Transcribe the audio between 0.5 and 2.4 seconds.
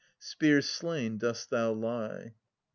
slain dost thou lie.